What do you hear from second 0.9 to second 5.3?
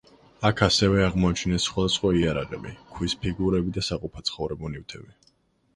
აღმოაჩინეს სხვადასხვა იარაღები, ქვის ფიგურები და საყოფაცხოვრებო ნივთები.